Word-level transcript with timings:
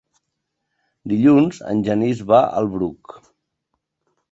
Dilluns 1.11 1.59
en 1.73 1.85
Genís 1.89 2.25
va 2.33 2.41
al 2.63 2.73
Bruc. 2.79 3.17